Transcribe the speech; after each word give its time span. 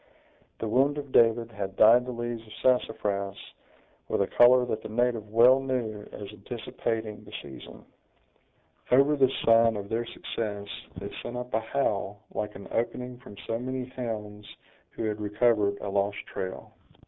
The 0.57 0.67
wound 0.67 0.97
of 0.97 1.11
David 1.11 1.51
had 1.51 1.75
dyed 1.75 2.07
the 2.07 2.11
leaves 2.11 2.41
of 2.47 2.53
sassafras 2.63 3.37
with 4.07 4.23
a 4.23 4.35
color 4.35 4.65
that 4.65 4.81
the 4.81 4.89
native 4.89 5.29
well 5.31 5.59
knew 5.59 6.01
as 6.11 6.27
anticipating 6.33 7.23
the 7.23 7.31
season. 7.43 7.85
Over 8.89 9.15
this 9.15 9.29
sign 9.45 9.75
of 9.75 9.89
their 9.89 10.07
success, 10.07 10.65
they 10.99 11.11
sent 11.21 11.37
up 11.37 11.53
a 11.53 11.59
howl, 11.59 12.23
like 12.31 12.55
an 12.55 12.67
opening 12.71 13.19
from 13.19 13.37
so 13.45 13.59
many 13.59 13.89
hounds 13.89 14.47
who 14.89 15.03
had 15.03 15.21
recovered 15.21 15.77
a 15.81 15.89
lost 15.91 16.17
trail. 16.25 16.73